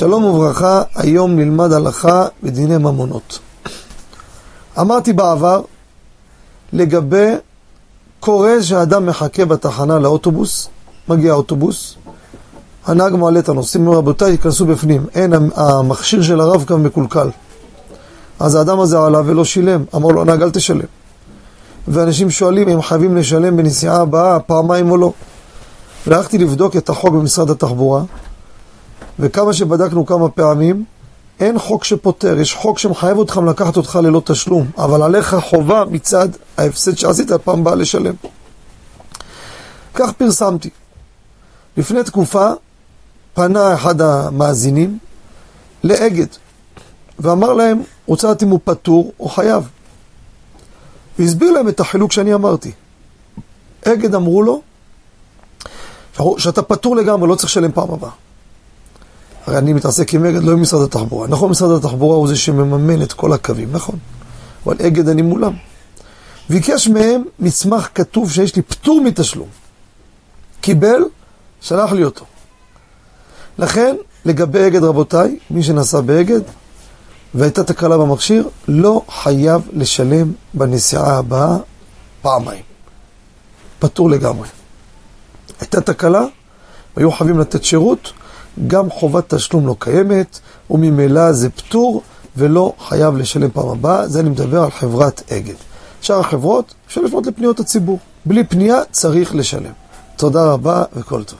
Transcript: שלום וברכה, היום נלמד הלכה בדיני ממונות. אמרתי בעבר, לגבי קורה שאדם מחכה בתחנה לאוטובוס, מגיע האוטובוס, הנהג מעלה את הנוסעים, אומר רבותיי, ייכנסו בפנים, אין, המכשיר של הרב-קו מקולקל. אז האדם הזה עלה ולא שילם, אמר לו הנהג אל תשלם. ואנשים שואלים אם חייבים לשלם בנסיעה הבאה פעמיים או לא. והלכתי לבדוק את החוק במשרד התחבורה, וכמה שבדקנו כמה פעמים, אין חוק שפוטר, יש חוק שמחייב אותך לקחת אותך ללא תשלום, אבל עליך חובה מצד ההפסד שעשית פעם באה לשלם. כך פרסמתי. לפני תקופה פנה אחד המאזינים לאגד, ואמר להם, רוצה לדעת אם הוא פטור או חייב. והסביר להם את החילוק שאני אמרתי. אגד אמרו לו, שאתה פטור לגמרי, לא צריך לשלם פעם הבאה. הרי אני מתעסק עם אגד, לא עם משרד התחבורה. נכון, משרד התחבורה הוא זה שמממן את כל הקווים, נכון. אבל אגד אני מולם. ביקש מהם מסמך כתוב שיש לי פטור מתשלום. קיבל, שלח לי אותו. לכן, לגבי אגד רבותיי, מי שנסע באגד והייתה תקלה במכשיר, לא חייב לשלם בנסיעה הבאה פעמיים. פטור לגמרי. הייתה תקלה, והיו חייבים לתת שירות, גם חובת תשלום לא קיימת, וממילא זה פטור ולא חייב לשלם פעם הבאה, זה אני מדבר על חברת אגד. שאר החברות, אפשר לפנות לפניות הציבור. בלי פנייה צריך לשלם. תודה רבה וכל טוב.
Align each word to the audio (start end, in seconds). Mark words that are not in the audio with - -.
שלום 0.00 0.24
וברכה, 0.24 0.82
היום 0.94 1.36
נלמד 1.36 1.72
הלכה 1.72 2.26
בדיני 2.42 2.76
ממונות. 2.76 3.38
אמרתי 4.80 5.12
בעבר, 5.12 5.62
לגבי 6.72 7.30
קורה 8.20 8.62
שאדם 8.62 9.06
מחכה 9.06 9.44
בתחנה 9.44 9.98
לאוטובוס, 9.98 10.68
מגיע 11.08 11.32
האוטובוס, 11.32 11.94
הנהג 12.86 13.14
מעלה 13.14 13.38
את 13.38 13.48
הנוסעים, 13.48 13.86
אומר 13.86 13.98
רבותיי, 13.98 14.30
ייכנסו 14.30 14.66
בפנים, 14.66 15.06
אין, 15.14 15.32
המכשיר 15.54 16.22
של 16.22 16.40
הרב-קו 16.40 16.78
מקולקל. 16.78 17.30
אז 18.38 18.54
האדם 18.54 18.80
הזה 18.80 18.98
עלה 18.98 19.20
ולא 19.26 19.44
שילם, 19.44 19.84
אמר 19.94 20.08
לו 20.08 20.22
הנהג 20.22 20.42
אל 20.42 20.50
תשלם. 20.50 20.88
ואנשים 21.88 22.30
שואלים 22.30 22.68
אם 22.68 22.82
חייבים 22.82 23.16
לשלם 23.16 23.56
בנסיעה 23.56 24.00
הבאה 24.00 24.40
פעמיים 24.40 24.90
או 24.90 24.96
לא. 24.96 25.12
והלכתי 26.06 26.38
לבדוק 26.38 26.76
את 26.76 26.88
החוק 26.88 27.14
במשרד 27.14 27.50
התחבורה, 27.50 28.02
וכמה 29.20 29.52
שבדקנו 29.52 30.06
כמה 30.06 30.28
פעמים, 30.28 30.84
אין 31.40 31.58
חוק 31.58 31.84
שפוטר, 31.84 32.38
יש 32.38 32.54
חוק 32.54 32.78
שמחייב 32.78 33.18
אותך 33.18 33.40
לקחת 33.48 33.76
אותך 33.76 33.98
ללא 34.02 34.22
תשלום, 34.24 34.70
אבל 34.78 35.02
עליך 35.02 35.36
חובה 35.40 35.84
מצד 35.90 36.28
ההפסד 36.56 36.98
שעשית 36.98 37.32
פעם 37.32 37.64
באה 37.64 37.74
לשלם. 37.74 38.14
כך 39.94 40.12
פרסמתי. 40.12 40.70
לפני 41.76 42.04
תקופה 42.04 42.50
פנה 43.34 43.74
אחד 43.74 44.00
המאזינים 44.00 44.98
לאגד, 45.84 46.26
ואמר 47.18 47.52
להם, 47.52 47.82
רוצה 48.06 48.26
לדעת 48.28 48.42
אם 48.42 48.48
הוא 48.48 48.60
פטור 48.64 49.12
או 49.20 49.28
חייב. 49.28 49.68
והסביר 51.18 51.50
להם 51.50 51.68
את 51.68 51.80
החילוק 51.80 52.12
שאני 52.12 52.34
אמרתי. 52.34 52.72
אגד 53.84 54.14
אמרו 54.14 54.42
לו, 54.42 54.62
שאתה 56.38 56.62
פטור 56.62 56.96
לגמרי, 56.96 57.28
לא 57.28 57.34
צריך 57.34 57.48
לשלם 57.50 57.72
פעם 57.72 57.90
הבאה. 57.90 58.10
הרי 59.46 59.58
אני 59.58 59.72
מתעסק 59.72 60.14
עם 60.14 60.24
אגד, 60.24 60.42
לא 60.42 60.52
עם 60.52 60.62
משרד 60.62 60.82
התחבורה. 60.82 61.28
נכון, 61.28 61.50
משרד 61.50 61.84
התחבורה 61.84 62.16
הוא 62.16 62.28
זה 62.28 62.36
שמממן 62.36 63.02
את 63.02 63.12
כל 63.12 63.32
הקווים, 63.32 63.72
נכון. 63.72 63.98
אבל 64.66 64.76
אגד 64.86 65.08
אני 65.08 65.22
מולם. 65.22 65.52
ביקש 66.50 66.88
מהם 66.88 67.22
מסמך 67.38 67.88
כתוב 67.94 68.32
שיש 68.32 68.56
לי 68.56 68.62
פטור 68.62 69.00
מתשלום. 69.00 69.48
קיבל, 70.60 71.02
שלח 71.60 71.92
לי 71.92 72.04
אותו. 72.04 72.24
לכן, 73.58 73.96
לגבי 74.24 74.66
אגד 74.66 74.84
רבותיי, 74.84 75.38
מי 75.50 75.62
שנסע 75.62 76.00
באגד 76.00 76.40
והייתה 77.34 77.64
תקלה 77.64 77.98
במכשיר, 77.98 78.48
לא 78.68 79.02
חייב 79.08 79.68
לשלם 79.72 80.32
בנסיעה 80.54 81.18
הבאה 81.18 81.56
פעמיים. 82.22 82.62
פטור 83.78 84.10
לגמרי. 84.10 84.48
הייתה 85.60 85.80
תקלה, 85.80 86.24
והיו 86.96 87.12
חייבים 87.12 87.38
לתת 87.38 87.64
שירות, 87.64 88.12
גם 88.66 88.90
חובת 88.90 89.34
תשלום 89.34 89.66
לא 89.66 89.76
קיימת, 89.78 90.38
וממילא 90.70 91.32
זה 91.32 91.50
פטור 91.50 92.02
ולא 92.36 92.72
חייב 92.88 93.16
לשלם 93.16 93.50
פעם 93.50 93.68
הבאה, 93.68 94.08
זה 94.08 94.20
אני 94.20 94.28
מדבר 94.28 94.62
על 94.62 94.70
חברת 94.70 95.32
אגד. 95.32 95.54
שאר 96.00 96.20
החברות, 96.20 96.74
אפשר 96.86 97.00
לפנות 97.00 97.26
לפניות 97.26 97.60
הציבור. 97.60 97.98
בלי 98.26 98.44
פנייה 98.44 98.80
צריך 98.90 99.34
לשלם. 99.34 99.72
תודה 100.16 100.44
רבה 100.44 100.84
וכל 100.96 101.22
טוב. 101.24 101.38